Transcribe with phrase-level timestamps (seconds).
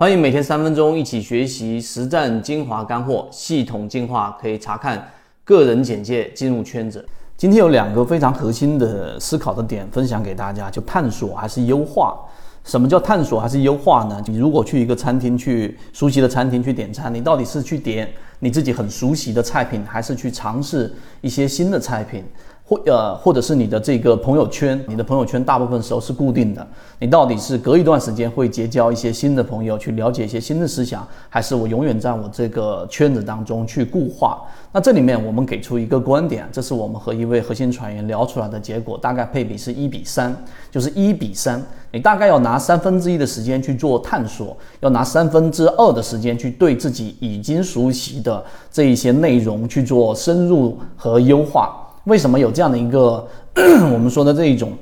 [0.00, 5.10] 欢迎每天三分钟一起学习实战精华干货，系统进化可以查看
[5.44, 7.06] 个人简介进入圈子。
[7.36, 12.18] 今天有两个非常核心的思考的点分享给大家，就探索还是优化。
[12.64, 14.22] 什么叫探索还是优化呢？
[14.26, 18.10] 你如果去一个餐厅去熟悉的餐厅去点餐，你到底是去点
[18.40, 22.24] 你自己很熟悉的菜品，还是去尝试一些新的菜品？
[22.64, 26.64] 或呃，或者是你的这个朋友圈，你的朋友圈大部分时候是固定的，
[27.00, 34.40] 你到底是隔一段时间会结交一些新的朋友，去了解一些新的思想，还是我永远在我这个圈子当中去固化？
[34.70, 40.32] 那这里面我们给出一个观点，这是我们和一位核心船员聊出来的结果，大概配比是一比三，
[40.70, 41.60] 就是一比三，
[41.92, 51.76] 你大概要拿三分之一的时间去做探索，要拿三分之二的时间去对自己已经熟悉的这一些内容去做深入和优化。
[52.04, 53.26] 为什么有这样的一个
[53.92, 54.72] 我们说的这一种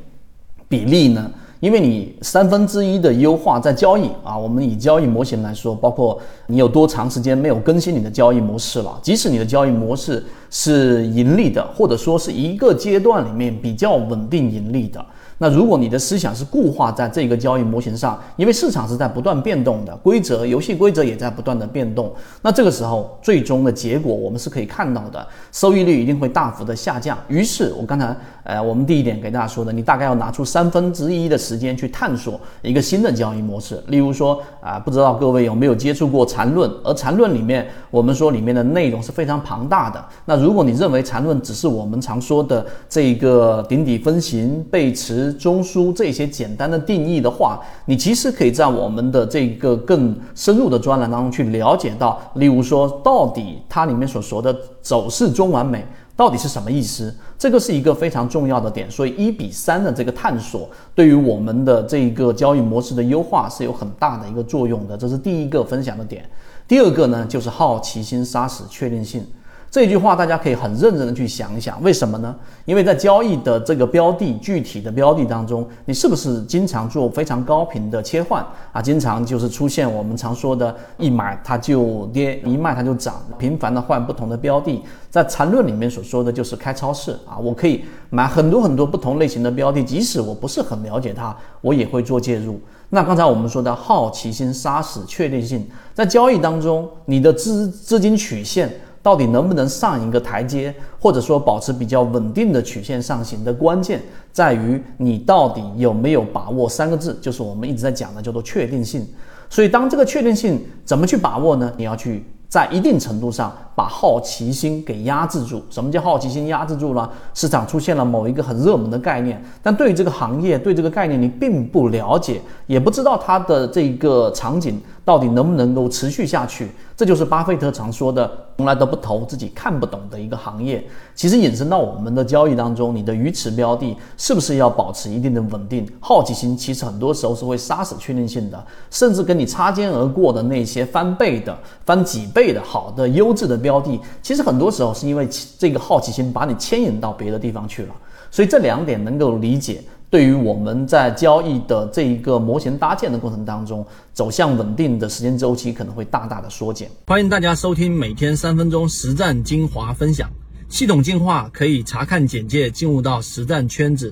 [0.69, 1.31] 比例呢？
[1.61, 15.05] 因为你三分之一的优化在交易啊，我们以交易模型来说，包括你有多长时间没有更新你的交易模式了，即使你的交易模式是盈利的，或者说是一个阶段里面比较稳定盈利的。
[15.41, 27.17] 那如果你的思想是固化在这个交易模型上，因为市场是在不断变动的，规则、游戏规则也在不断的变动，那这个时候最终的结果我们是可以看到的，收益率一定会大幅的下降。
[27.29, 33.83] 于是，我刚才呃，我们第一点给大家说的，你大概要拿出三分之一的时间去探索一个新的交易模式。
[33.87, 36.71] 例如说啊，不知道各位有没有接触过缠论？
[36.85, 40.05] 而缠论里面，我们说里面的内容是非常庞大的。
[40.27, 45.33] 那如果你认为缠论只是我们常说的这个顶底分型、背驰。
[45.39, 55.87] 中枢这些简单的定义的话，你其实可以在我们的这个更深入的专栏当中去了解到，例如说，到底它里面所说的走势中完美
[56.19, 57.15] 到底是什么意思？
[57.39, 58.91] 这个是一个非常重要的点。
[58.91, 64.99] 所以一比三的这个探索，对于我们的这一个交易模式的优化是有很大的一个作用的。
[64.99, 66.29] 这是第一个分享的点。
[66.67, 69.25] 第二个呢，就是好奇心杀死确定性。
[69.71, 72.35] 这句话大家可以很认真的去想一想，为什么呢？
[72.65, 78.81] 因为在交易的这个标的具体的标的当中，你是不是经常做非常高频的切换啊？
[78.81, 84.83] 经常就是出现我们常说的一买它就跌，一卖它就涨，频繁的换不同的标的。
[85.11, 92.59] 在缠论里面所说的就是开超市啊，我可以买很多很多不同类型的标的，即使我不是很了解它，我也会做介入。
[92.89, 98.71] 那刚才我们说的好奇心杀死确定性，在交易当中，你的资资金曲线。
[99.09, 104.03] 到底能不能上一个台阶，或者说保持比较稳定的曲线上行的关键，
[104.33, 109.09] 在于你到底有没有把握三个字，就是我们一直在讲的叫做确定性。
[109.49, 111.73] 所以，当这个确定性怎么去把握呢？
[111.79, 112.23] 你要去。
[112.51, 115.63] 在一定程度上把好奇心给压制住。
[115.69, 117.11] 什么叫好奇心压制住了？
[117.35, 126.71] 市场出现了某一个很热门的概念，但对于这个行业、对这个概念你并不了解，也不知道它的这个场景到底能不能够持续下去。
[126.95, 130.85] 这就是巴菲特常说的，从来都不投自己看不懂的一个行业。
[131.15, 135.89] 其实引申到我们的交易当中，你的鱼池标的是不是要保持一定的稳定？
[136.01, 142.49] 好奇心其实很多时候是会杀死确定性的，甚至跟你擦肩而过的那些翻倍的、翻几倍。
[142.49, 147.95] 的好的优质的标的，其实很多时候是因为这个好奇心把你牵引到别的地方去了。
[148.31, 156.91] 所以这两点能够理解，对于我们在交易的这一个模型搭建的过程当中，走向稳定的时间周期可能会大大的缩减。
[157.07, 160.31] 欢迎大家收听每天三分钟实战精华分享，
[160.71, 164.07] 系统进化可以查看简介进入到实战圈子。